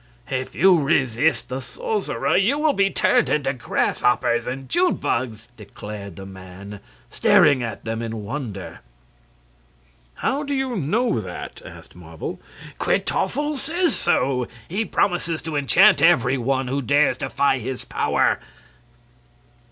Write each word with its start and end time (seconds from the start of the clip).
"If 0.31 0.55
you 0.55 0.79
resist 0.81 1.49
the 1.49 1.59
sorcerer, 1.61 2.35
you 2.35 2.57
will 2.57 2.73
be 2.73 2.89
turned 2.89 3.29
into 3.29 3.53
grasshoppers 3.53 4.47
and 4.47 4.67
June 4.67 4.95
bugs," 4.95 5.49
declared 5.57 6.15
the 6.15 6.25
man, 6.25 6.79
staring 7.11 7.61
at 7.61 7.85
them 7.85 8.01
in 8.01 8.23
wonder. 8.23 8.79
"How 10.15 10.41
do 10.41 10.55
you 10.55 10.75
know 10.75 11.19
that?" 11.19 11.61
asked 11.63 11.95
Marvel. 11.95 12.41
"Kwytoffle 12.79 13.57
says 13.57 13.95
so. 13.95 14.47
He 14.67 14.85
promises 14.85 15.39
to 15.43 15.55
enchant 15.55 16.01
every 16.01 16.35
one 16.39 16.67
who 16.67 16.81
dares 16.81 17.17
defy 17.19 17.59
his 17.59 17.85
power." 17.85 18.39